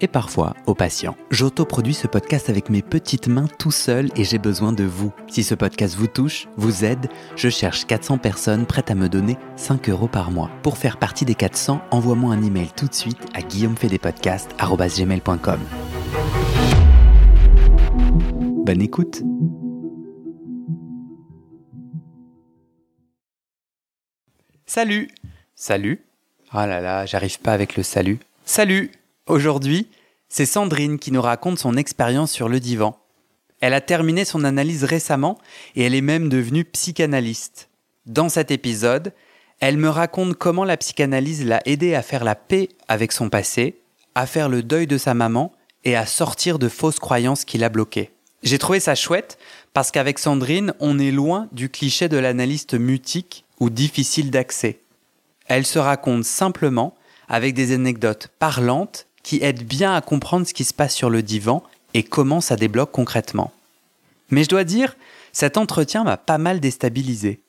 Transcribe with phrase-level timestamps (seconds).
[0.00, 1.16] et parfois au patient.
[1.30, 5.12] J'autoproduis ce podcast avec mes petites mains tout seul et j'ai besoin de vous.
[5.28, 9.36] Si ce podcast vous touche, vous aide, je cherche 400 personnes prêtes à me donner
[9.56, 10.50] 5 euros par mois.
[10.62, 15.60] Pour faire partie des 400, envoie-moi un email tout de suite à guillaumefedepodcast.com.
[18.64, 19.22] Bonne écoute
[24.66, 25.08] Salut
[25.54, 26.00] Salut
[26.52, 28.18] Oh là là, j'arrive pas avec le salut.
[28.44, 28.90] Salut
[29.26, 29.88] Aujourd'hui,
[30.28, 32.98] c'est Sandrine qui nous raconte son expérience sur le divan.
[33.60, 35.38] Elle a terminé son analyse récemment
[35.76, 37.70] et elle est même devenue psychanalyste.
[38.04, 39.14] Dans cet épisode,
[39.60, 43.80] elle me raconte comment la psychanalyse l'a aidée à faire la paix avec son passé,
[44.14, 45.52] à faire le deuil de sa maman
[45.84, 48.10] et à sortir de fausses croyances qui l'a bloquée.
[48.42, 49.38] J'ai trouvé ça chouette
[49.72, 54.80] parce qu'avec Sandrine, on est loin du cliché de l'analyste mutique ou difficile d'accès.
[55.46, 56.94] Elle se raconte simplement
[57.26, 61.22] avec des anecdotes parlantes qui aident bien à comprendre ce qui se passe sur le
[61.22, 63.52] divan et comment ça débloque concrètement.
[64.30, 64.96] Mais je dois dire,
[65.32, 67.40] cet entretien m'a pas mal déstabilisé.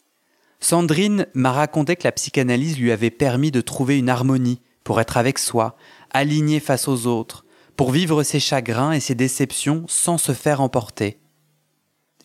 [0.60, 5.18] Sandrine m'a raconté que la psychanalyse lui avait permis de trouver une harmonie pour être
[5.18, 5.78] avec soi,
[6.12, 11.20] aligné face aux autres, pour vivre ses chagrins et ses déceptions sans se faire emporter.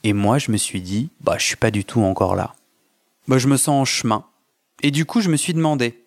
[0.04, 2.54] Et moi, je me suis dit, bah, je suis pas du tout encore là.
[3.28, 4.24] Bah, je me sens en chemin,
[4.82, 6.02] et du coup, je me suis demandé,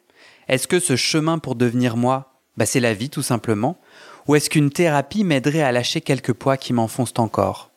[0.48, 3.80] est-ce que ce chemin pour devenir moi, bah, c'est la vie tout simplement,
[4.28, 7.72] ou est-ce qu'une thérapie m'aiderait à lâcher quelques poids qui m'enfoncent encore?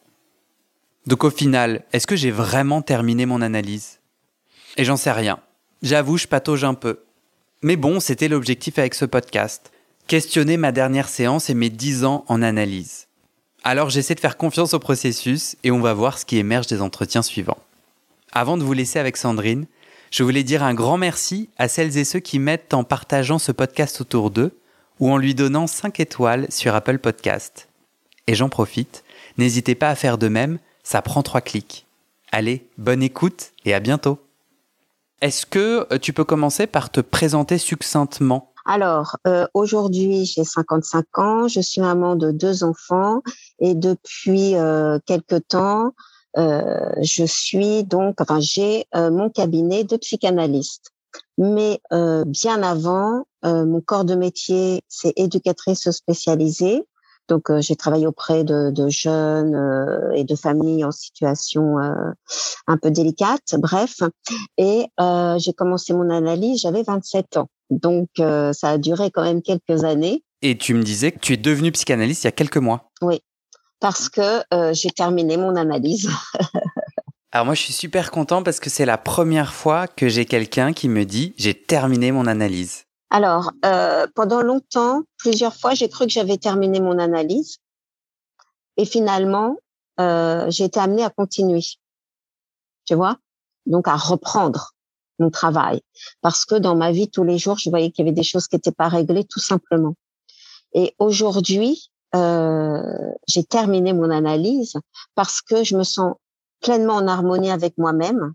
[1.06, 4.00] Donc au final, est-ce que j'ai vraiment terminé mon analyse?
[4.76, 5.38] Et j'en sais rien.
[5.82, 7.00] J'avoue, je patauge un peu.
[7.62, 9.72] Mais bon, c'était l'objectif avec ce podcast.
[10.06, 13.06] Questionner ma dernière séance et mes 10 ans en analyse.
[13.64, 16.82] Alors j'essaie de faire confiance au processus et on va voir ce qui émerge des
[16.82, 17.58] entretiens suivants.
[18.32, 19.66] Avant de vous laisser avec Sandrine,
[20.10, 23.50] je voulais dire un grand merci à celles et ceux qui m'aident en partageant ce
[23.50, 24.56] podcast autour d'eux
[25.00, 27.68] ou en lui donnant 5 étoiles sur Apple Podcast.
[28.26, 29.04] Et j'en profite,
[29.38, 31.86] n'hésitez pas à faire de même, ça prend 3 clics.
[32.32, 34.18] Allez, bonne écoute et à bientôt.
[35.22, 38.52] Est-ce que euh, tu peux commencer par te présenter succinctement?
[38.66, 43.22] Alors, euh, aujourd'hui, j'ai 55 ans, je suis maman de deux enfants
[43.60, 45.92] et depuis euh, quelque temps,
[46.36, 50.92] je suis donc, enfin, j'ai mon cabinet de psychanalyste.
[51.38, 56.84] Mais euh, bien avant, mon corps de métier, c'est éducatrice spécialisée.
[57.28, 59.56] Donc, j'ai travaillé auprès de, de jeunes
[60.14, 64.00] et de familles en situation un peu délicate, bref.
[64.58, 64.86] Et
[65.38, 67.48] j'ai commencé mon analyse, j'avais 27 ans.
[67.70, 70.24] Donc, ça a duré quand même quelques années.
[70.42, 72.90] Et tu me disais que tu es devenue psychanalyste il y a quelques mois.
[73.02, 73.20] Oui,
[73.80, 76.10] parce que euh, j'ai terminé mon analyse.
[77.36, 80.72] Alors moi, je suis super content parce que c'est la première fois que j'ai quelqu'un
[80.72, 82.84] qui me dit j'ai terminé mon analyse.
[83.10, 87.58] Alors, euh, pendant longtemps, plusieurs fois, j'ai cru que j'avais terminé mon analyse.
[88.78, 89.58] Et finalement,
[90.00, 91.60] euh, j'ai été amenée à continuer.
[92.86, 93.18] Tu vois?
[93.66, 94.72] Donc, à reprendre
[95.18, 95.82] mon travail.
[96.22, 98.48] Parce que dans ma vie, tous les jours, je voyais qu'il y avait des choses
[98.48, 99.94] qui n'étaient pas réglées, tout simplement.
[100.72, 104.72] Et aujourd'hui, euh, j'ai terminé mon analyse
[105.14, 106.14] parce que je me sens
[106.60, 108.32] pleinement en harmonie avec moi-même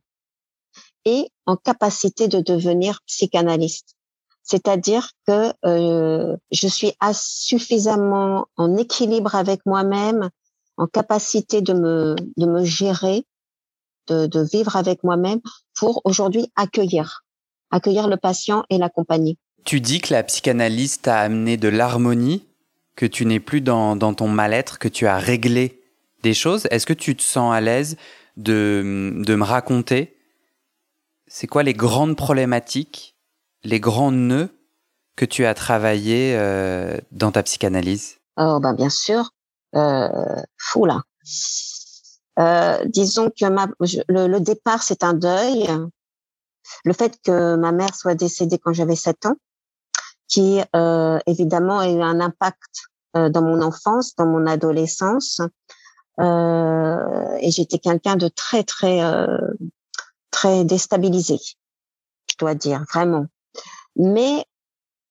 [1.06, 3.96] et en capacité de devenir psychanalyste.
[4.44, 10.30] C'est-à-dire que euh, je suis suffisamment en équilibre avec moi-même,
[10.78, 13.24] en capacité de me, de me gérer,
[14.07, 15.40] de, de vivre avec moi-même
[15.75, 17.24] pour aujourd'hui accueillir,
[17.69, 19.38] accueillir le patient et l'accompagner.
[19.63, 22.45] Tu dis que la psychanalyste a amené de l'harmonie
[22.95, 25.81] que tu n'es plus dans, ton mal-être, que tu as réglé
[26.24, 26.68] des choses.
[26.72, 27.98] Est-ce que tu te sens à l'aise
[28.42, 28.82] de,
[29.28, 30.18] me raconter
[31.28, 33.16] c'est quoi les grandes problématiques,
[33.64, 34.50] les grands nœuds
[35.16, 38.18] que tu as travaillé euh, dans ta psychanalyse?
[38.38, 39.32] Oh ben bien sûr,
[39.76, 40.10] euh,
[40.58, 41.04] fou là.
[42.40, 45.70] Euh, disons que le, le, départ c'est un deuil.
[46.84, 49.36] Le fait que ma mère soit décédée quand j'avais 7 ans,
[50.28, 50.60] qui
[51.28, 55.42] évidemment a eu un impact dans mon enfance, dans mon adolescence.
[56.21, 59.38] Euh, et j'étais quelqu'un de très très euh,
[60.29, 61.39] très déstabilisé,
[62.29, 63.25] je dois dire vraiment.
[63.95, 64.45] Mais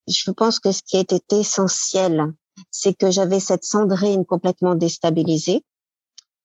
[0.09, 2.33] je pense que ce qui était essentiel,
[2.71, 5.65] c'est que j'avais cette Sandrine complètement déstabilisée,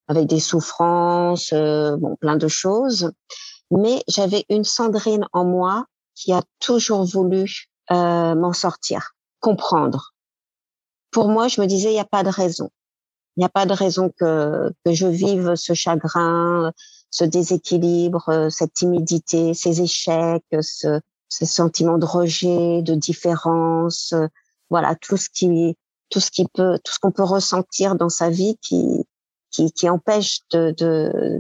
[0.08, 3.12] avec des souffrances, euh, bon, plein de choses.
[3.72, 10.14] Mais j'avais une Sandrine en moi qui a toujours voulu euh, m'en sortir, comprendre.
[11.12, 12.70] Pour moi, je me disais, il n'y a pas de raison.
[13.36, 16.72] Il n'y a pas de raison que, que je vive ce chagrin,
[17.10, 21.00] ce déséquilibre, cette timidité, ces échecs, ce,
[21.30, 24.14] ce sentiment de rejet, de différence,
[24.70, 25.78] voilà tout ce qui
[26.10, 29.06] tout ce qui peut tout ce qu'on peut ressentir dans sa vie qui
[29.52, 31.40] qui, qui empêche de,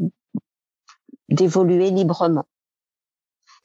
[1.30, 2.48] d'évoluer librement.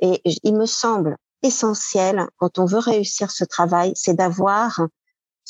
[0.01, 4.81] Et il me semble essentiel quand on veut réussir ce travail, c'est d'avoir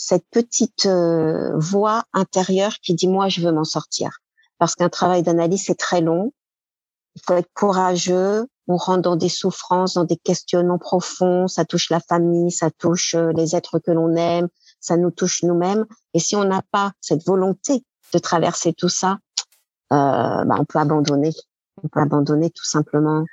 [0.03, 4.19] cette petite euh, voix intérieure qui dit moi je veux m'en sortir.
[4.59, 6.33] Parce qu'un travail d'analyse c'est très long.
[7.17, 8.47] Il faut être courageux.
[8.67, 11.49] On rentre dans des souffrances dans des questionnements profonds.
[11.49, 14.49] Ça touche la famille ça touche euh, les êtres que l'on aime
[14.81, 15.85] ça nous touche nous-mêmes.
[16.15, 19.19] Et si on n'a pas cette volonté de traverser tout ça
[19.93, 21.33] euh, bah, on peut abandonner.
[21.83, 23.25] On peut abandonner tout simplement.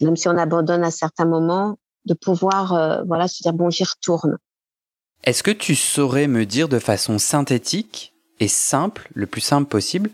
[0.00, 3.84] Même si on abandonne à certains moments de pouvoir euh, voilà se dire bon j'y
[3.84, 4.38] retourne
[5.24, 10.10] est-ce que tu saurais me dire de façon synthétique et simple, le plus simple possible,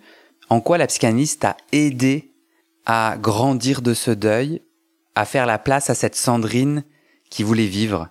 [0.50, 2.32] en quoi la psychanalyse t'a aidé
[2.86, 4.62] à grandir de ce deuil,
[5.14, 6.84] à faire la place à cette Sandrine
[7.30, 8.08] qui voulait vivre?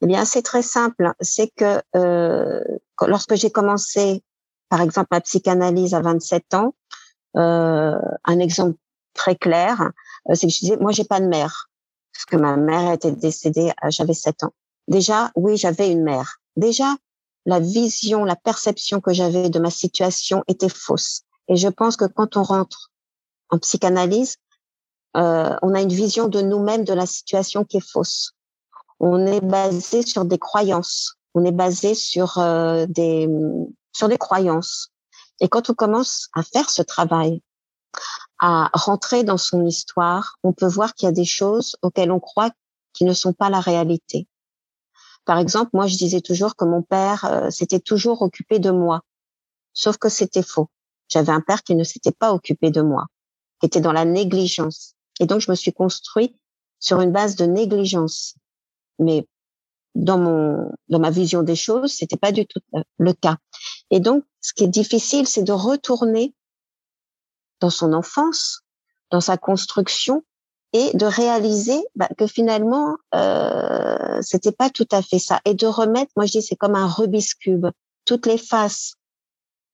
[0.00, 1.12] Eh bien, c'est très simple.
[1.20, 2.60] C'est que euh,
[3.06, 4.22] lorsque j'ai commencé,
[4.68, 6.74] par exemple, ma psychanalyse à 27 ans,
[7.36, 8.76] euh, un exemple
[9.14, 9.90] très clair,
[10.30, 11.68] euh, c'est que je disais, moi, j'ai pas de mère,
[12.12, 14.52] parce que ma mère était décédée, j'avais 7 ans.
[14.88, 16.38] Déjà, oui, j'avais une mère.
[16.56, 16.96] Déjà,
[17.46, 21.22] la vision, la perception que j'avais de ma situation était fausse.
[21.48, 22.90] Et je pense que quand on rentre
[23.50, 24.36] en psychanalyse,
[25.16, 28.32] euh, on a une vision de nous-mêmes, de la situation qui est fausse.
[29.00, 31.14] On est basé sur des croyances.
[31.34, 33.28] On est basé sur euh, des
[33.92, 34.90] sur des croyances.
[35.40, 37.42] Et quand on commence à faire ce travail,
[38.40, 42.20] à rentrer dans son histoire, on peut voir qu'il y a des choses auxquelles on
[42.20, 42.50] croit
[42.92, 44.26] qui ne sont pas la réalité.
[45.28, 49.02] Par exemple, moi, je disais toujours que mon père euh, s'était toujours occupé de moi.
[49.74, 50.70] Sauf que c'était faux.
[51.10, 53.08] J'avais un père qui ne s'était pas occupé de moi,
[53.60, 54.94] qui était dans la négligence.
[55.20, 56.34] Et donc, je me suis construit
[56.78, 58.36] sur une base de négligence.
[58.98, 59.28] Mais
[59.94, 63.36] dans mon, dans ma vision des choses, c'était pas du tout euh, le cas.
[63.90, 66.34] Et donc, ce qui est difficile, c'est de retourner
[67.60, 68.62] dans son enfance,
[69.10, 70.24] dans sa construction,
[70.72, 75.40] et de réaliser bah, que finalement euh, c'était pas tout à fait ça.
[75.44, 77.66] Et de remettre moi je dis c'est comme un Rubik's cube.
[78.04, 78.94] Toutes les faces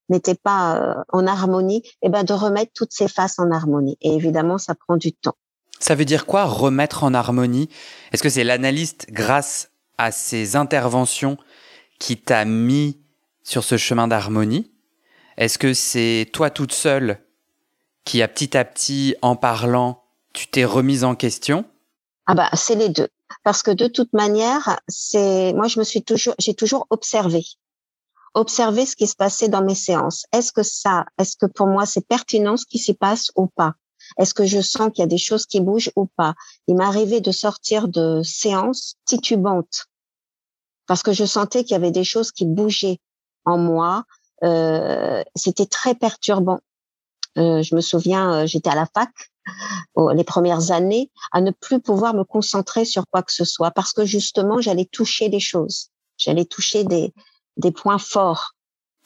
[0.08, 3.96] n'étaient pas euh, en harmonie et ben de remettre toutes ces faces en harmonie.
[4.00, 5.36] Et évidemment ça prend du temps.
[5.80, 7.68] Ça veut dire quoi remettre en harmonie?
[8.12, 11.36] Est-ce que c'est l'analyste grâce à ses interventions
[11.98, 13.00] qui t'a mis
[13.42, 14.70] sur ce chemin d'harmonie?
[15.36, 17.18] Est-ce que c'est toi toute seule
[18.04, 20.03] qui a petit à petit en parlant
[20.34, 21.64] tu t'es remise en question?
[22.26, 23.08] Ah bah c'est les deux.
[23.42, 27.44] Parce que de toute manière, c'est moi je me suis toujours j'ai toujours observé
[28.34, 30.26] observé ce qui se passait dans mes séances.
[30.32, 33.74] Est-ce que ça, est-ce que pour moi c'est pertinent ce qui s'y passe ou pas?
[34.18, 36.34] Est-ce que je sens qu'il y a des choses qui bougent ou pas?
[36.66, 39.86] Il m'est arrivé de sortir de séances titubantes
[40.86, 42.98] parce que je sentais qu'il y avait des choses qui bougeaient
[43.44, 44.04] en moi.
[44.42, 46.60] Euh, C'était très perturbant.
[47.38, 49.10] Euh, je me souviens, euh, j'étais à la fac
[50.14, 53.92] les premières années à ne plus pouvoir me concentrer sur quoi que ce soit parce
[53.92, 57.12] que justement j'allais toucher des choses, j'allais toucher des,
[57.56, 58.54] des points forts.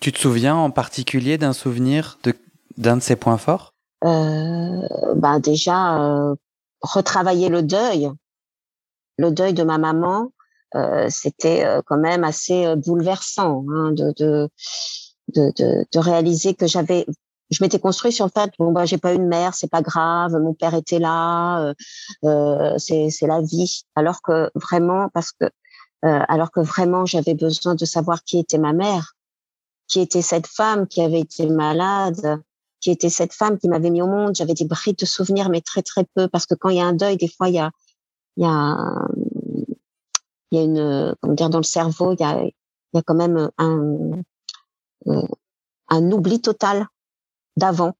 [0.01, 2.35] Tu te souviens en particulier d'un souvenir de
[2.77, 3.75] d'un de ces points forts?
[4.05, 6.37] Euh, Ben déjà euh,
[6.81, 8.09] retravailler le deuil,
[9.17, 10.31] le deuil de ma maman,
[10.77, 14.49] euh, c'était quand même assez bouleversant hein, de, de,
[15.35, 17.05] de, de réaliser que j'avais
[17.51, 20.33] je m'étais construit sur le fait bon bah j'ai pas une mère c'est pas grave
[20.33, 21.75] mon père était là euh,
[22.25, 23.83] euh, c'est c'est la vie.
[23.95, 25.49] Alors que vraiment parce que euh,
[26.29, 29.15] alors que vraiment j'avais besoin de savoir qui était ma mère
[29.87, 32.41] qui était cette femme qui avait été malade
[32.81, 34.37] qui était cette femme qui m'avait mis au monde.
[34.37, 36.87] J'avais des brides de souvenirs mais très très peu parce que quand il y a
[36.87, 37.71] un deuil des fois il y a
[38.37, 39.09] il y a
[40.51, 42.53] il y a une comment dire dans le cerveau il y a il
[42.95, 44.23] y a quand même un
[45.91, 46.87] un oubli total
[47.59, 47.93] d'avant,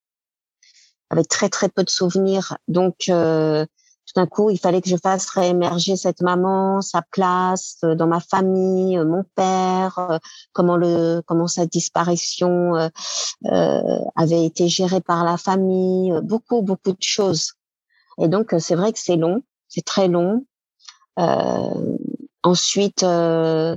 [1.11, 2.57] avec très très peu de souvenirs.
[2.69, 3.67] Donc, euh,
[4.09, 8.07] tout d'un coup, il fallait que je fasse réémerger cette maman, sa place euh, dans
[8.07, 10.19] ma famille, euh, mon père, euh,
[10.55, 17.03] comment le comment sa disparition euh, avait été gérée par la famille, beaucoup beaucoup de
[17.03, 17.53] choses.
[18.19, 20.47] Et donc c'est vrai que c'est long, c'est très long.
[21.19, 21.97] Euh,
[22.43, 23.77] ensuite, euh,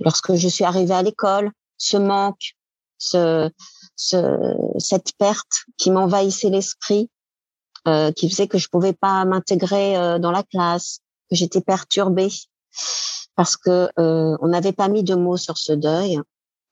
[0.00, 2.56] lorsque je suis arrivée à l'école, ce manque,
[2.96, 3.50] ce,
[3.98, 7.10] ce cette perte qui m'envahissait l'esprit,
[7.86, 12.30] euh, qui faisait que je pouvais pas m'intégrer euh, dans la classe, que j'étais perturbée
[13.38, 16.18] parce que euh, on n'avait pas mis de mots sur ce deuil.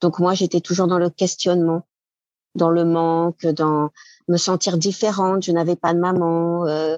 [0.01, 1.87] Donc moi, j'étais toujours dans le questionnement,
[2.57, 3.91] dans le manque, dans
[4.27, 5.45] me sentir différente.
[5.45, 6.97] Je n'avais pas de maman, euh,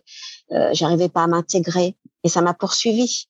[0.53, 3.29] euh, j'arrivais pas à m'intégrer, et ça m'a poursuivi.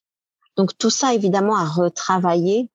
[0.56, 2.70] Donc tout ça, évidemment, à retravailler.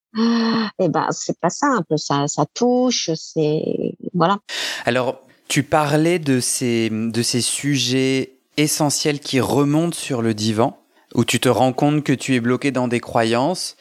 [0.79, 1.97] Eh ben, c'est pas simple.
[1.97, 3.11] Ça, ça touche.
[3.15, 4.39] C'est voilà.
[4.85, 10.79] Alors, tu parlais de ces, de ces sujets essentiels qui remontent sur le divan,
[11.15, 13.75] où tu te rends compte que tu es bloqué dans des croyances.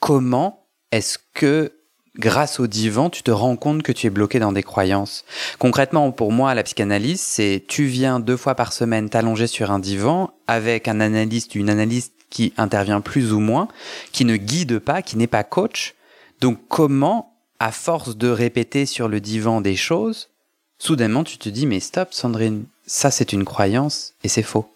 [0.00, 1.72] Comment est-ce que
[2.18, 5.24] grâce au divan, tu te rends compte que tu es bloqué dans des croyances?
[5.58, 9.78] Concrètement, pour moi, la psychanalyse, c'est tu viens deux fois par semaine t'allonger sur un
[9.78, 13.68] divan avec un analyste, une analyste qui intervient plus ou moins,
[14.10, 15.94] qui ne guide pas, qui n'est pas coach.
[16.40, 17.31] Donc comment,
[17.62, 20.30] à force de répéter sur le divan des choses,
[20.78, 24.66] soudainement tu te dis mais stop Sandrine, ça c'est une croyance et c'est faux.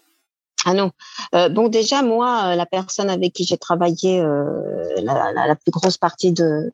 [0.63, 0.91] Ah non.
[1.35, 4.61] Euh, bon déjà moi, euh, la personne avec qui j'ai travaillé euh,
[5.03, 6.71] la, la, plus grosse partie de,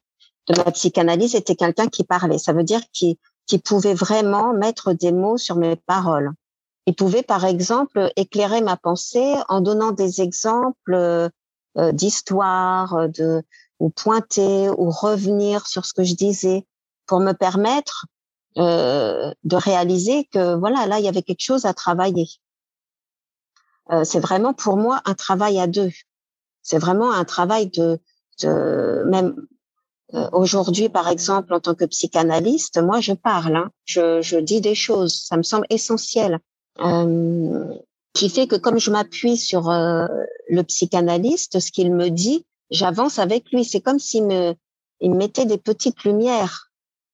[0.55, 2.37] ma psychanalyse était quelqu'un qui parlait.
[2.37, 3.17] Ça veut dire qui
[3.65, 6.31] pouvait vraiment mettre des mots sur mes paroles.
[6.85, 13.41] Il pouvait par exemple éclairer ma pensée en donnant des exemples euh, d'histoire, de
[13.79, 16.65] ou pointer ou revenir sur ce que je disais
[17.05, 18.05] pour me permettre
[18.57, 22.29] euh, de réaliser que voilà, là, il y avait quelque chose à travailler.
[23.91, 25.91] Euh, c'est vraiment pour moi un travail à deux.
[26.61, 27.99] C'est vraiment un travail de,
[28.41, 29.35] de même
[30.13, 34.61] euh, aujourd'hui, par exemple, en tant que psychanalyste, moi, je parle, hein, je, je dis
[34.61, 36.39] des choses, ça me semble essentiel.
[36.79, 37.73] Euh,
[38.13, 40.07] qui fait que comme je m'appuie sur euh,
[40.49, 43.63] le psychanalyste, ce qu'il me dit, j'avance avec lui.
[43.63, 44.55] C'est comme s'il me,
[44.99, 46.73] il me mettait des petites lumières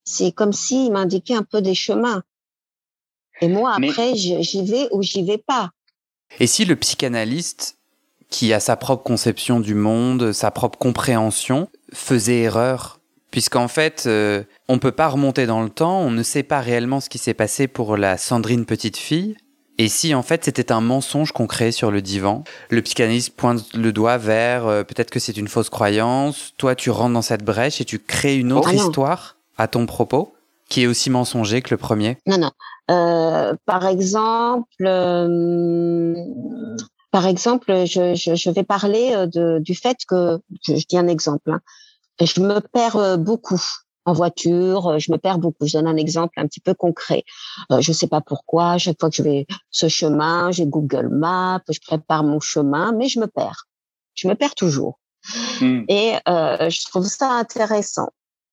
[0.09, 2.23] c'est comme s'il m'indiquait un peu des chemins.
[3.41, 5.69] Et moi, après, j'y vais ou j'y vais pas.
[6.39, 7.77] Et si le psychanalyste,
[8.29, 12.99] qui a sa propre conception du monde, sa propre compréhension, faisait erreur?
[13.31, 16.99] Puisqu'en fait, euh, on peut pas remonter dans le temps, on ne sait pas réellement
[16.99, 19.37] ce qui s'est passé pour la Sandrine petite fille.
[19.79, 23.73] Et si en fait c'était un mensonge qu'on créait sur le divan, le psychanalyste pointe
[23.73, 27.45] le doigt vers euh, peut-être que c'est une fausse croyance, toi tu rentres dans cette
[27.45, 30.33] brèche et tu crées une autre oh histoire à ton propos,
[30.67, 32.17] qui est aussi mensonger que le premier?
[32.27, 32.51] Non, non.
[32.91, 36.13] Euh, par exemple, euh,
[37.11, 41.07] par exemple, je, je, je, vais parler de, du fait que, je, je dis un
[41.07, 41.61] exemple, hein,
[42.21, 43.61] je me perds beaucoup
[44.05, 45.67] en voiture, euh, je me perds beaucoup.
[45.67, 47.23] Je donne un exemple un petit peu concret.
[47.71, 51.09] Euh, je ne sais pas pourquoi, chaque fois que je vais ce chemin, j'ai Google
[51.09, 53.65] Maps, je prépare mon chemin, mais je me perds.
[54.15, 54.99] Je me perds toujours.
[55.61, 55.83] Hmm.
[55.87, 58.09] Et euh, je trouve ça intéressant.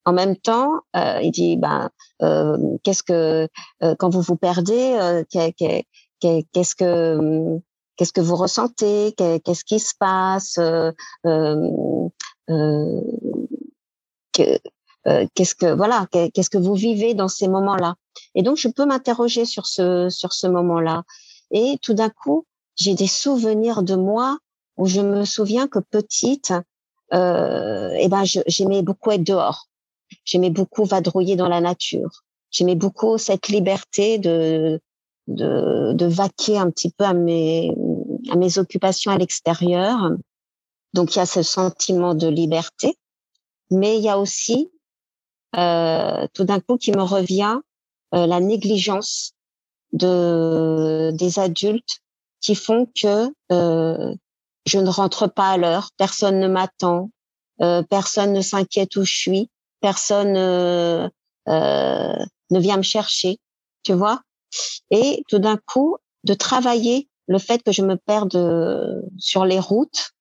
[0.07, 1.91] En même temps, euh, il dit, ben,
[2.23, 3.49] euh, qu'est-ce que
[3.83, 7.59] euh, quand vous vous perdez, qu'est-ce que
[7.97, 10.61] qu'est-ce que vous ressentez, qu'est-ce qui se passe,
[15.07, 17.95] euh, qu'est-ce que voilà, qu'est-ce que vous vivez dans ces moments-là.
[18.35, 21.05] Et donc, je peux m'interroger sur ce sur ce moment-là.
[21.51, 22.45] Et tout d'un coup,
[22.77, 24.39] j'ai des souvenirs de moi
[24.77, 26.53] où je me souviens que petite,
[27.15, 29.69] euh, eh ben, j'aimais beaucoup être dehors.
[30.25, 32.25] J'aimais beaucoup vadrouiller dans la nature.
[32.51, 34.81] J'aimais beaucoup cette liberté de,
[35.27, 37.73] de, de vaquer un petit peu à mes,
[38.31, 40.11] à mes occupations à l'extérieur.
[40.95, 42.97] Donc il y a ce sentiment de liberté,
[43.71, 44.71] mais il y a aussi
[45.53, 47.61] tout d'un coup qui me revient
[48.15, 49.33] euh, la négligence
[49.93, 52.00] de des adultes
[52.41, 54.15] qui font que euh,
[54.65, 57.11] je ne rentre pas à l'heure, personne ne m'attend,
[57.62, 59.50] euh, personne ne s'inquiète où je suis,
[59.81, 61.09] personne euh,
[61.49, 63.38] euh, ne vient me chercher,
[63.83, 64.23] tu vois.
[64.91, 70.12] Et tout d'un coup, de travailler le fait que je me perde sur les routes,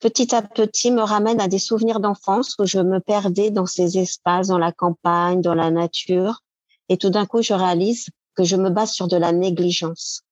[0.00, 3.98] petit à petit me ramène à des souvenirs d'enfance où je me perdais dans ces
[3.98, 6.42] espaces, dans la campagne, dans la nature.
[6.88, 10.22] Et tout d'un coup, je réalise que je me base sur de la négligence.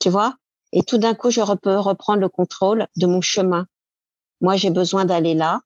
[0.00, 0.36] Tu vois?
[0.72, 3.66] Et tout d'un coup, je peux reprendre le contrôle de mon chemin.
[4.40, 5.60] Moi, j'ai besoin d'aller là.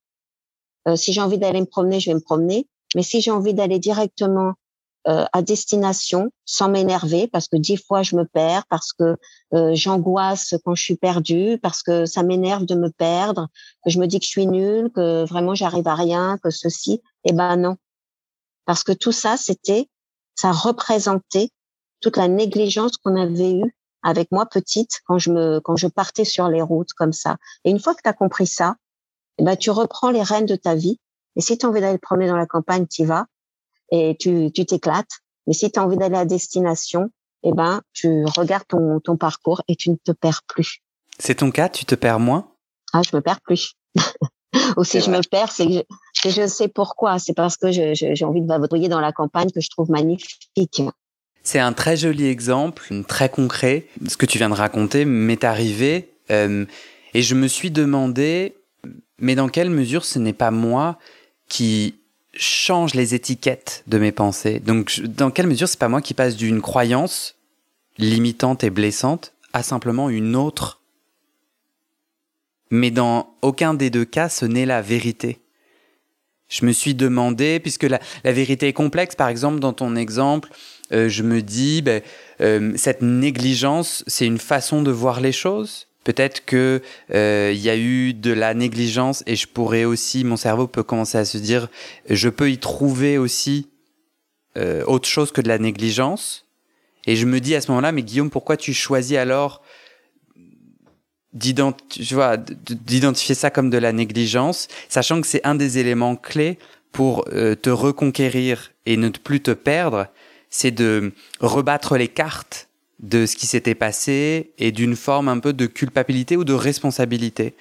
[0.87, 2.69] Euh, si j'ai envie d'aller me promener, je vais me promener.
[2.95, 4.55] Mais si j'ai envie d'aller directement
[5.07, 9.17] euh, à destination sans m'énerver parce que dix fois je me perds, parce que
[9.55, 13.49] euh, j'angoisse quand je suis perdue, parce que ça m'énerve de me perdre,
[13.85, 17.00] que je me dis que je suis nulle, que vraiment j'arrive à rien, que ceci.
[17.25, 17.76] Eh ben non,
[18.67, 19.88] parce que tout ça, c'était,
[20.35, 21.50] ça représentait
[22.00, 26.25] toute la négligence qu'on avait eue avec moi petite quand je me quand je partais
[26.25, 27.37] sur les routes comme ça.
[27.64, 28.76] Et une fois que tu as compris ça,
[29.38, 31.00] eh ben tu reprends les rênes de ta vie.
[31.37, 33.26] Et si tu as envie d'aller promener dans la campagne, tu vas
[33.90, 35.21] et tu tu t'éclates.
[35.47, 37.11] Mais si tu as envie d'aller à destination,
[37.42, 40.83] eh ben tu regardes ton ton parcours et tu ne te perds plus.
[41.18, 42.52] C'est ton cas, tu te perds moins?
[42.92, 43.75] Ah, je me perds plus.
[44.76, 45.73] Ou si je me perds, c'est que
[46.25, 47.18] je, je sais pourquoi.
[47.18, 50.83] C'est parce que j'ai envie de vadrouiller dans la campagne que je trouve magnifique.
[51.42, 53.87] C'est un très joli exemple, très concret.
[54.07, 56.66] Ce que tu viens de raconter m'est arrivé euh,
[57.14, 58.54] et je me suis demandé,
[59.18, 60.99] mais dans quelle mesure ce n'est pas moi
[61.49, 61.95] qui
[62.35, 66.37] change les étiquettes de mes pensées Donc, dans quelle mesure c'est pas moi qui passe
[66.37, 67.37] d'une croyance
[67.97, 70.81] limitante et blessante à simplement une autre?
[72.71, 75.41] Mais dans aucun des deux cas, ce n'est la vérité.
[76.49, 80.51] Je me suis demandé, puisque la, vérité est complexe, par exemple, dans ton exemple,
[80.93, 82.03] euh, je me dis, ben,
[82.41, 85.88] euh, cette négligence, c'est une façon de voir les choses?
[86.09, 86.81] Peut-être que
[87.12, 90.83] euh, il y a eu de la négligence et je pourrais aussi, mon cerveau peut
[90.83, 91.69] commencer à se dire,
[92.09, 93.69] je peux y trouver aussi
[94.87, 96.47] autre chose que de la négligence.
[97.07, 99.62] Et je me dis à ce moment-là, mais Guillaume, pourquoi tu choisis alors
[101.35, 102.15] d'identifier
[103.35, 106.59] ça comme de la négligence, sachant que c'est un des éléments clés
[106.91, 110.07] pour te reconquérir et ne plus te perdre,
[110.49, 112.68] c'est de rebattre les cartes
[113.00, 117.55] de ce qui s'était passé et d'une forme un peu de culpabilité ou de responsabilité.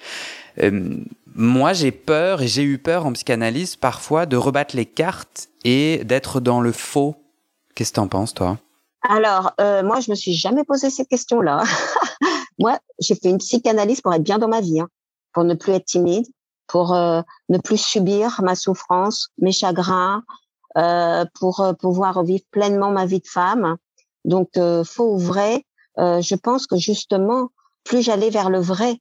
[0.62, 0.96] Euh,
[1.34, 6.02] moi, j'ai peur et j'ai eu peur en psychanalyse parfois de rebattre les cartes et
[6.04, 7.16] d'être dans le faux.
[7.74, 8.58] Qu'est-ce que t'en penses, toi?
[9.02, 11.62] Alors, euh, moi, je me suis jamais posé ces questions-là.
[12.58, 14.88] moi, j'ai fait une psychanalyse pour être bien dans ma vie, hein,
[15.32, 16.26] pour ne plus être timide,
[16.66, 20.24] pour euh, ne plus subir ma souffrance, mes chagrins,
[21.34, 23.78] pour pouvoir vivre pleinement ma vie de femme.
[24.24, 25.64] Donc, euh, faux ou vrai,
[25.96, 27.48] je pense que justement,
[27.82, 29.00] plus j'allais vers le vrai,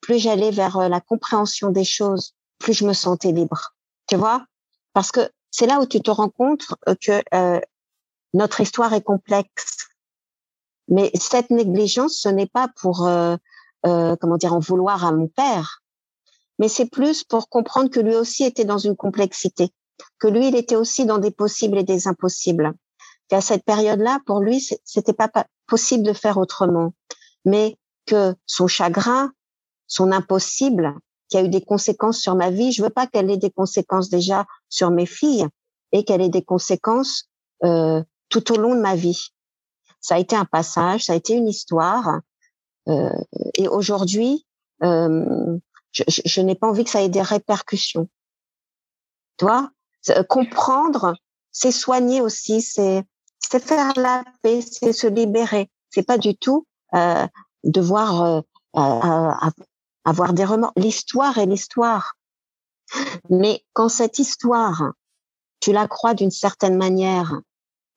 [0.00, 3.74] plus j'allais vers la compréhension des choses, plus je me sentais libre.
[4.08, 4.44] Tu vois?
[4.92, 5.20] Parce que
[5.52, 6.66] c'est là où tu te rends compte
[7.00, 7.60] que
[8.34, 9.86] notre histoire est complexe.
[10.88, 13.36] Mais cette négligence, ce n'est pas pour, euh,
[13.84, 15.82] comment dire, en vouloir à mon père,
[16.58, 19.72] mais c'est plus pour comprendre que lui aussi était dans une complexité
[20.18, 22.72] que lui, il était aussi dans des possibles et des impossibles.
[23.28, 25.30] Qu'à cette période-là, pour lui, c'était pas
[25.66, 26.94] possible de faire autrement.
[27.44, 29.32] Mais que son chagrin,
[29.86, 30.94] son impossible,
[31.28, 34.10] qui a eu des conséquences sur ma vie, je veux pas qu'elle ait des conséquences
[34.10, 35.46] déjà sur mes filles
[35.92, 37.30] et qu'elle ait des conséquences
[37.64, 39.28] euh, tout au long de ma vie.
[40.00, 42.20] Ça a été un passage, ça a été une histoire.
[42.88, 43.08] Euh,
[43.54, 44.46] et aujourd'hui,
[44.82, 45.56] euh,
[45.92, 48.08] je, je n'ai pas envie que ça ait des répercussions.
[49.38, 49.70] Toi,
[50.10, 51.14] euh, comprendre,
[51.50, 53.04] c'est soigner aussi, c'est
[53.52, 55.68] c'est faire la paix, c'est se libérer.
[55.90, 57.26] C'est pas du tout euh,
[57.64, 58.42] devoir
[58.76, 59.30] euh,
[60.06, 60.72] avoir des remords.
[60.76, 62.14] L'histoire est l'histoire.
[63.28, 64.94] Mais quand cette histoire,
[65.60, 67.42] tu la crois d'une certaine manière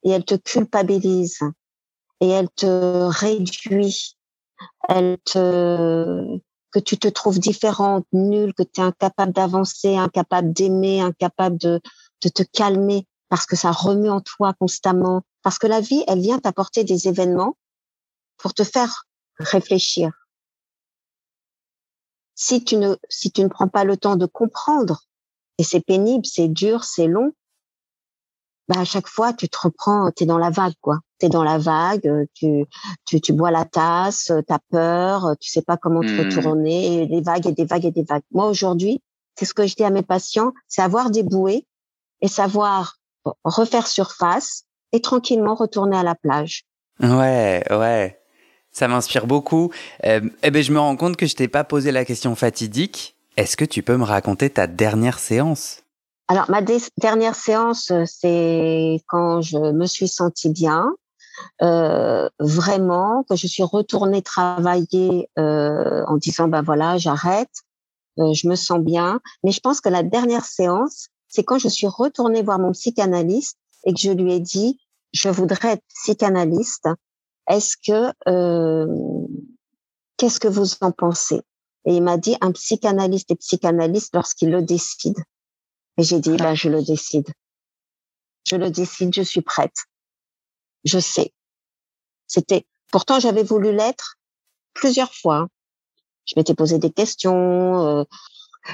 [0.03, 1.39] et elle te culpabilise
[2.19, 4.17] et elle te réduit,
[4.89, 6.37] elle te
[6.71, 11.79] que tu te trouves différente, nulle, que tu es incapable d'avancer, incapable d'aimer, incapable de
[12.19, 15.23] te calmer parce que ça remue en toi constamment.
[15.43, 17.57] Parce que la vie, elle vient t'apporter des événements
[18.37, 20.09] pour te faire réfléchir.
[22.33, 25.01] Si tu ne, si tu ne prends pas le temps de comprendre,
[25.57, 27.33] et c'est pénible, c'est dur, c'est long,
[28.69, 30.99] bah à chaque fois tu te reprends, tu es dans la vague quoi.
[31.19, 32.65] Tu es dans la vague, tu
[33.05, 36.19] tu, tu bois la tasse, tu as peur, tu sais pas comment te mmh.
[36.29, 38.23] retourner, et des vagues et des vagues et des vagues.
[38.31, 39.01] Moi aujourd'hui,
[39.37, 41.67] c'est ce que je dis à mes patients, c'est avoir des bouées
[42.21, 42.97] et savoir
[43.43, 46.63] refaire surface et tranquillement retourner à la plage.
[47.01, 48.19] Ouais, ouais.
[48.71, 49.71] Ça m'inspire beaucoup.
[50.05, 53.15] Euh, eh ben, je me rends compte que je t'ai pas posé la question fatidique.
[53.37, 55.83] Est-ce que tu peux me raconter ta dernière séance?
[56.27, 56.61] Alors, ma
[56.97, 60.91] dernière séance, euh, c'est quand je me suis sentie bien,
[61.61, 67.51] euh, vraiment, que je suis retournée travailler euh, en disant, ben voilà, j'arrête,
[68.17, 69.19] je me sens bien.
[69.43, 73.57] Mais je pense que la dernière séance, c'est quand je suis retournée voir mon psychanalyste
[73.85, 74.79] et que je lui ai dit,
[75.11, 76.87] je voudrais être psychanalyste.
[77.49, 79.27] Est-ce que, euh,
[80.17, 81.41] qu'est-ce que vous en pensez?
[81.85, 85.17] Et il m'a dit, un psychanalyste est psychanalyste lorsqu'il le décide.
[85.97, 87.27] Et j'ai dit, ben, je le décide.
[88.47, 89.75] je le décide, je suis prête.
[90.85, 91.33] Je sais.
[92.27, 94.17] C'était, pourtant j'avais voulu l'être
[94.73, 95.47] plusieurs fois.
[96.25, 98.03] Je m'étais posé des questions, euh,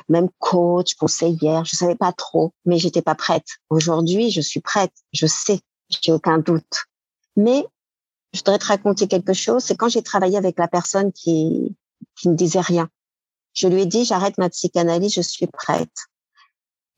[0.09, 3.47] même coach, conseillère, je savais pas trop, mais j'étais pas prête.
[3.69, 6.85] Aujourd'hui, je suis prête, je sais, j'ai aucun doute.
[7.35, 7.65] Mais
[8.33, 9.63] je voudrais te raconter quelque chose.
[9.63, 11.75] C'est quand j'ai travaillé avec la personne qui
[12.15, 12.89] qui ne disait rien.
[13.53, 15.89] Je lui ai dit j'arrête ma psychanalyse, je suis prête.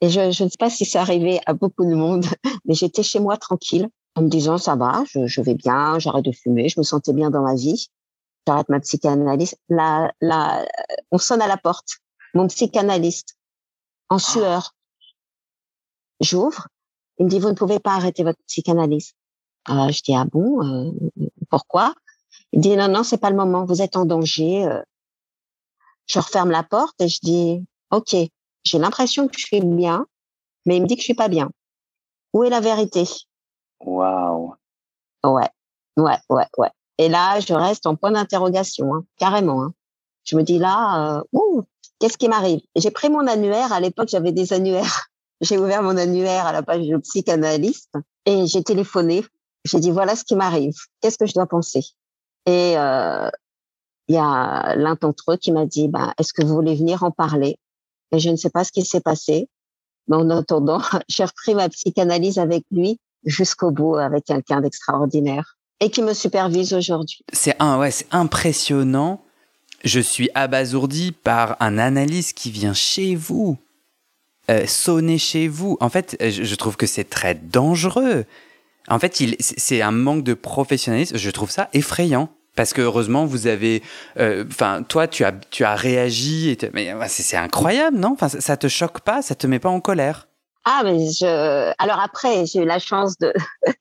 [0.02, 2.26] Et je, je ne sais pas si c'est arrivé à beaucoup de monde,
[2.66, 6.26] mais j'étais chez moi tranquille en me disant ça va, je, je vais bien, j'arrête
[6.26, 7.88] de fumer, je me sentais bien dans ma vie.
[8.46, 9.56] J'arrête ma psychanalyse.
[9.70, 10.66] La, la,
[11.12, 12.00] on sonne à la porte.
[12.34, 13.38] Mon psychanalyste,
[14.10, 14.76] en sueur.
[16.20, 16.68] J'ouvre.
[17.20, 19.14] Il me dit, vous ne pouvez pas arrêter votre psychanalyse.
[19.70, 20.92] Euh, je dis, ah bon, euh,
[21.50, 21.94] pourquoi?
[22.52, 24.66] Il dit, non, non, c'est pas le moment, vous êtes en danger.
[24.66, 24.82] Euh.
[26.08, 28.16] Je referme la porte et je dis, OK,
[28.64, 30.08] j'ai l'impression que je suis bien,
[30.66, 31.52] mais il me dit que je suis pas bien.
[32.34, 33.06] Où est la vérité?
[33.82, 34.56] Waouh.
[35.24, 35.50] Ouais,
[35.98, 36.72] ouais, ouais, ouais.
[36.98, 39.64] Et là, je reste en point d'interrogation, hein, carrément.
[39.64, 39.74] Hein.
[40.24, 41.64] Je me dis là, euh, ouh,
[42.00, 42.62] qu'est-ce qui m'arrive?
[42.76, 43.74] J'ai pris mon annuaire.
[43.74, 45.08] À l'époque, j'avais des annuaires.
[45.42, 49.26] J'ai ouvert mon annuaire à la page du psychanalyste et j'ai téléphoné.
[49.66, 50.76] J'ai dit voilà ce qui m'arrive.
[51.02, 51.84] Qu'est-ce que je dois penser?
[52.46, 53.30] Et euh,
[54.08, 57.04] il y a l'un d'entre eux qui m'a dit bah, est-ce que vous voulez venir
[57.04, 57.58] en parler?
[58.14, 59.50] Et je ne sais pas ce qui s'est passé.
[60.08, 65.90] Mais en attendant, j'ai repris ma psychanalyse avec lui jusqu'au bout avec quelqu'un d'extraordinaire et
[65.90, 67.20] qui me supervise aujourd'hui.
[67.34, 69.23] C'est un, ouais, c'est impressionnant.
[69.84, 73.58] Je suis abasourdi par un analyse qui vient chez vous,
[74.50, 75.78] euh, sonner chez vous.
[75.82, 78.26] En fait, je trouve que c'est très dangereux.
[78.88, 81.18] En fait, c'est un manque de professionnalisme.
[81.18, 82.30] Je trouve ça effrayant.
[82.56, 83.82] Parce que heureusement, vous avez,
[84.20, 86.56] euh, enfin, toi, tu as, tu as réagi.
[87.08, 88.16] C'est incroyable, non?
[88.20, 89.24] Ça, ça te choque pas?
[89.24, 90.28] Ça te met pas en colère?
[90.66, 91.74] Ah, mais je.
[91.80, 93.34] Alors après, j'ai eu la chance de,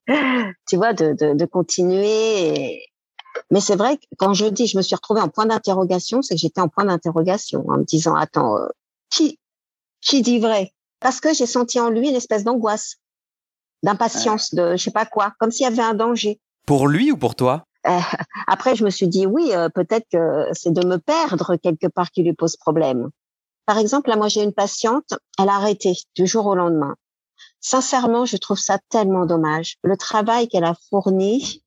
[0.69, 2.83] tu vois, de, de continuer.
[3.51, 6.35] Mais c'est vrai que quand je dis, je me suis retrouvée en point d'interrogation, c'est
[6.35, 8.69] que j'étais en point d'interrogation, en me disant, attends, euh,
[9.11, 9.39] qui,
[10.01, 10.73] qui dit vrai?
[11.01, 12.97] Parce que j'ai senti en lui une espèce d'angoisse,
[13.83, 16.41] d'impatience, de je sais pas quoi, comme s'il y avait un danger.
[16.67, 17.67] Pour lui ou pour toi?
[17.87, 17.91] Euh,
[18.47, 22.11] Après, je me suis dit, oui, euh, peut-être que c'est de me perdre quelque part
[22.11, 23.11] qui lui pose problème.
[23.67, 26.95] Par exemple, là, moi, j'ai une patiente, elle a arrêté du jour au lendemain.
[27.61, 29.77] Sincèrement, je trouve ça tellement dommage.
[29.83, 31.62] Le travail qu'elle a fourni,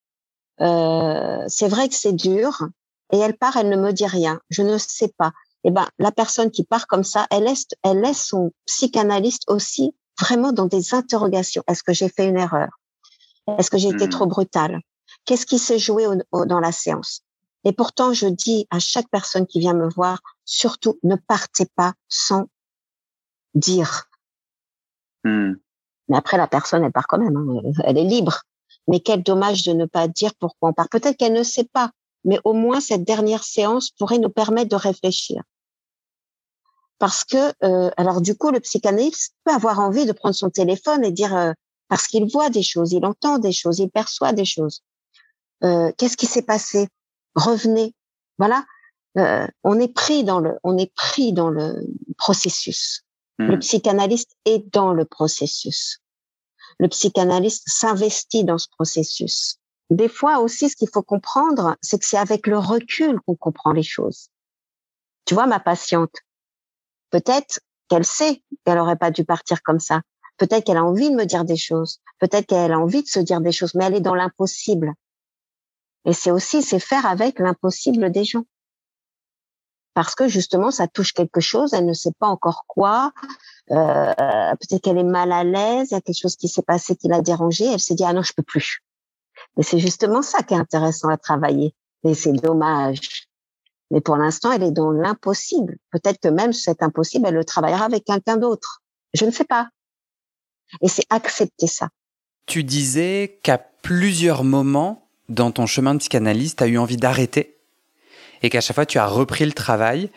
[0.61, 2.67] euh, c'est vrai que c'est dur.
[3.11, 4.39] Et elle part, elle ne me dit rien.
[4.49, 5.31] Je ne sais pas.
[5.63, 9.95] Eh ben, la personne qui part comme ça, elle laisse, elle laisse son psychanalyste aussi
[10.19, 11.63] vraiment dans des interrogations.
[11.67, 12.69] Est-ce que j'ai fait une erreur?
[13.57, 14.09] Est-ce que j'ai été hmm.
[14.09, 14.79] trop brutale
[15.25, 17.21] Qu'est-ce qui s'est joué dans la séance?
[17.63, 21.93] Et pourtant, je dis à chaque personne qui vient me voir, surtout ne partez pas
[22.07, 22.45] sans
[23.55, 24.05] dire.
[25.23, 25.53] Hmm.
[26.07, 27.35] Mais après, la personne, elle part quand même.
[27.35, 27.71] Hein.
[27.85, 28.41] Elle est libre.
[28.87, 30.89] Mais quel dommage de ne pas dire pourquoi on part.
[30.89, 31.91] Peut-être qu'elle ne sait pas,
[32.23, 35.41] mais au moins cette dernière séance pourrait nous permettre de réfléchir.
[36.99, 41.03] Parce que, euh, alors du coup, le psychanalyste peut avoir envie de prendre son téléphone
[41.03, 41.51] et dire, euh,
[41.89, 44.81] parce qu'il voit des choses, il entend des choses, il perçoit des choses.
[45.63, 46.87] Euh, Qu'est-ce qui s'est passé?
[47.35, 47.93] Revenez.
[48.37, 48.65] Voilà.
[49.17, 53.03] Euh, on est pris dans le, on est pris dans le processus.
[53.37, 53.59] Le hmm.
[53.59, 56.01] psychanalyste est dans le processus.
[56.79, 59.57] Le psychanalyste s'investit dans ce processus.
[59.89, 63.71] Des fois aussi, ce qu'il faut comprendre, c'est que c'est avec le recul qu'on comprend
[63.71, 64.29] les choses.
[65.25, 66.15] Tu vois, ma patiente,
[67.11, 70.01] peut-être qu'elle sait qu'elle aurait pas dû partir comme ça.
[70.37, 71.99] Peut-être qu'elle a envie de me dire des choses.
[72.19, 74.93] Peut-être qu'elle a envie de se dire des choses, mais elle est dans l'impossible.
[76.05, 78.43] Et c'est aussi, c'est faire avec l'impossible des gens
[79.95, 83.13] parce que justement ça touche quelque chose, elle ne sait pas encore quoi,
[83.71, 84.13] euh,
[84.59, 87.07] peut-être qu'elle est mal à l'aise, il y a quelque chose qui s'est passé qui
[87.07, 88.83] l'a dérangée, elle s'est dit ah non je peux plus.
[89.57, 91.73] Mais c'est justement ça qui est intéressant à travailler.
[92.03, 93.27] Et c'est dommage.
[93.89, 95.77] Mais pour l'instant, elle est dans l'impossible.
[95.91, 98.81] Peut-être que même cet impossible, elle le travaillera avec quelqu'un d'autre.
[99.13, 99.69] Je ne sais pas.
[100.81, 101.89] Et c'est accepter ça.
[102.45, 107.54] Tu disais qu'à plusieurs moments dans ton chemin de psychanalyste, tu as eu envie d'arrêter
[108.45, 110.09] et qu'à chaque fois tu as repris le travail.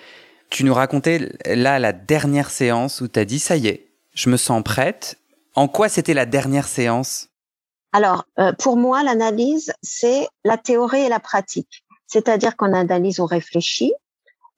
[0.51, 4.29] Tu nous racontais là la dernière séance où tu as dit ça y est, je
[4.29, 5.19] me sens prête.
[5.55, 7.29] En quoi c'était la dernière séance?
[7.93, 11.85] Alors, euh, pour moi, l'analyse, c'est la théorie et la pratique.
[12.07, 13.95] C'est-à-dire qu'en analyse, on réfléchit,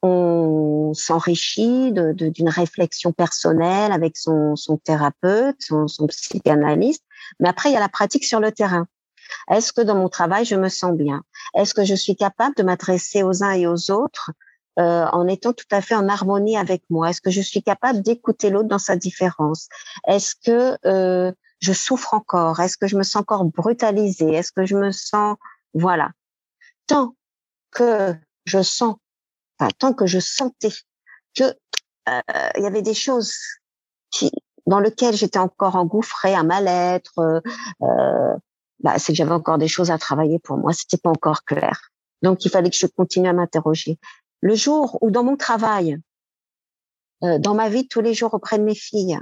[0.03, 7.05] on s'enrichit d'une réflexion personnelle avec son, son thérapeute, son, son psychanalyste,
[7.39, 8.87] mais après, il y a la pratique sur le terrain.
[9.49, 11.23] Est-ce que dans mon travail, je me sens bien?
[11.55, 14.31] Est-ce que je suis capable de m'adresser aux uns et aux autres
[14.79, 17.11] euh, en étant tout à fait en harmonie avec moi?
[17.11, 19.69] Est-ce que je suis capable d'écouter l'autre dans sa différence?
[20.07, 22.61] Est-ce que euh, je souffre encore?
[22.61, 24.33] Est-ce que je me sens encore brutalisée?
[24.33, 25.37] Est-ce que je me sens
[25.75, 26.11] voilà.
[26.87, 27.15] Tant
[27.71, 28.97] que je sens,
[29.79, 30.73] tant que je sentais
[31.37, 31.45] que
[32.09, 32.21] euh,
[32.57, 33.35] il y avait des choses
[34.67, 37.43] dans lesquelles j'étais encore engouffrée, un mal-être,
[38.83, 40.73] bah, c'est que j'avais encore des choses à travailler pour moi.
[40.73, 41.91] C'était pas encore clair.
[42.23, 43.99] Donc il fallait que je continue à m'interroger.
[44.41, 45.99] Le jour où dans mon travail,
[47.23, 49.19] euh, dans ma vie tous les jours auprès de mes filles,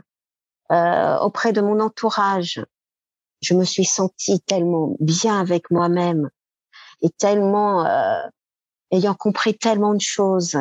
[0.71, 2.65] euh, auprès de mon entourage,
[3.41, 6.31] je me suis sentie tellement bien avec moi-même
[7.03, 8.21] et tellement euh,
[8.91, 10.57] ayant compris tellement de choses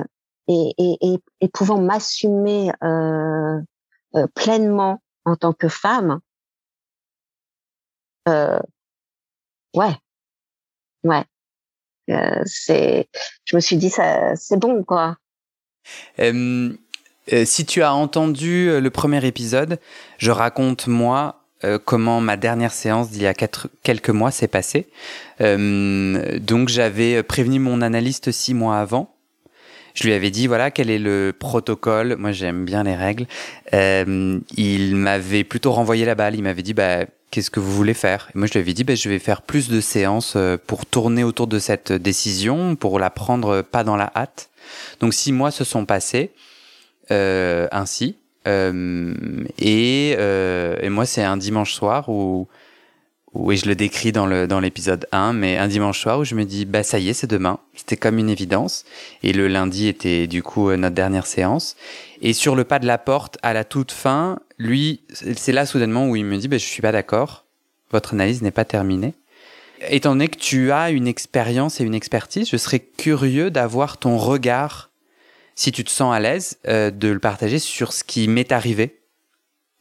[0.47, 3.60] et, et, et, et pouvant m'assumer euh,
[4.15, 6.19] euh, pleinement en tant que femme.
[8.27, 8.60] Euh,
[9.77, 9.95] ouais,
[11.03, 11.23] ouais.
[12.09, 13.09] Euh, c'est,
[13.45, 15.17] je me suis dit ça, c'est bon quoi.
[16.19, 16.73] Euh,
[17.43, 19.79] si tu as entendu le premier épisode,
[20.17, 24.47] je raconte moi euh, comment ma dernière séance d'il y a quatre, quelques mois s'est
[24.47, 24.87] passée.
[25.41, 29.13] Euh, donc j'avais prévenu mon analyste six mois avant.
[29.95, 32.15] Je lui avais dit voilà quel est le protocole?
[32.17, 33.25] Moi j'aime bien les règles.
[33.73, 36.35] Euh, il m'avait plutôt renvoyé la balle.
[36.35, 38.29] Il m'avait dit bah qu'est-ce que vous voulez faire?
[38.33, 40.85] Et moi je lui avais dit bah, je vais faire plus de séances euh, pour
[40.85, 44.49] tourner autour de cette décision, pour la prendre pas dans la hâte.
[44.99, 46.31] Donc six mois se sont passés
[47.11, 48.17] euh, ainsi.
[48.47, 49.13] Euh,
[49.59, 52.47] et, euh, et, moi, c'est un dimanche soir où,
[53.33, 56.23] où, et je le décris dans le dans l'épisode 1, mais un dimanche soir où
[56.23, 57.59] je me dis, bah ça y est, c'est demain.
[57.75, 58.85] C'était comme une évidence.
[59.23, 61.75] Et le lundi était du coup notre dernière séance.
[62.21, 66.08] Et sur le pas de la porte, à la toute fin, lui, c'est là soudainement
[66.08, 67.46] où il me dit, bah, je suis pas d'accord.
[67.91, 69.13] Votre analyse n'est pas terminée.
[69.89, 74.17] Étant donné que tu as une expérience et une expertise, je serais curieux d'avoir ton
[74.17, 74.89] regard
[75.56, 79.02] si tu te sens à l'aise, euh, de le partager sur ce qui m'est arrivé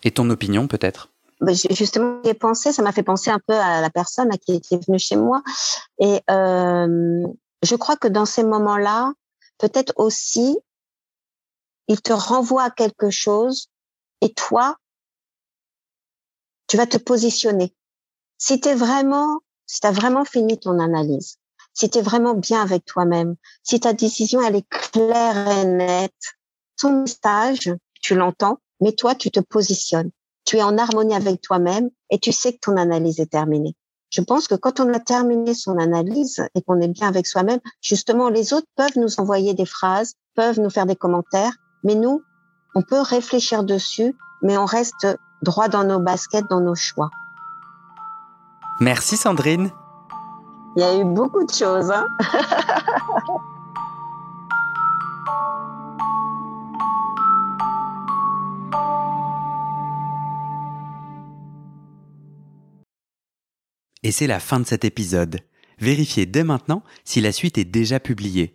[0.04, 1.10] et ton opinion peut-être.
[1.40, 4.86] Bah, justement, j'ai pensé, ça m'a fait penser un peu à la personne qui est
[4.86, 5.42] venue chez moi.
[5.98, 7.26] Et euh,
[7.62, 9.12] je crois que dans ces moments-là,
[9.58, 10.58] peut-être aussi,
[11.88, 13.68] il te renvoie à quelque chose
[14.20, 14.76] et toi,
[16.68, 17.74] tu vas te positionner.
[18.38, 21.38] Si tu vraiment, si tu as vraiment fini ton analyse,
[21.74, 26.34] si tu es vraiment bien avec toi-même, si ta décision elle est claire et nette,
[26.78, 30.10] ton message, tu l'entends, mais toi tu te positionnes.
[30.44, 33.74] Tu es en harmonie avec toi-même et tu sais que ton analyse est terminée.
[34.10, 37.60] Je pense que quand on a terminé son analyse et qu'on est bien avec soi-même,
[37.82, 42.22] justement, les autres peuvent nous envoyer des phrases, peuvent nous faire des commentaires, mais nous,
[42.76, 45.06] on peut réfléchir dessus, mais on reste
[45.40, 47.08] droit dans nos baskets, dans nos choix.
[48.80, 49.70] Merci Sandrine.
[50.76, 51.90] Il y a eu beaucoup de choses.
[51.90, 52.06] Hein
[64.02, 65.40] Et c'est la fin de cet épisode.
[65.78, 68.54] Vérifiez dès maintenant si la suite est déjà publiée.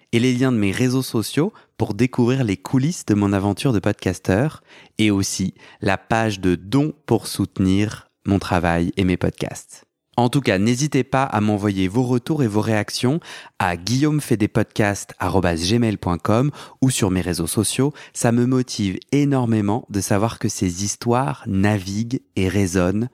[0.11, 3.79] et les liens de mes réseaux sociaux pour découvrir les coulisses de mon aventure de
[3.79, 4.63] podcasteur
[4.97, 9.85] et aussi la page de dons pour soutenir mon travail et mes podcasts.
[10.17, 13.19] En tout cas, n'hésitez pas à m'envoyer vos retours et vos réactions
[13.59, 17.93] à guillaumefedepodcast.com ou sur mes réseaux sociaux.
[18.13, 23.07] Ça me motive énormément de savoir que ces histoires naviguent et résonnent,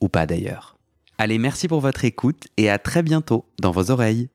[0.00, 0.76] ou pas d'ailleurs.
[1.18, 4.28] Allez, merci pour votre écoute et à très bientôt dans vos oreilles.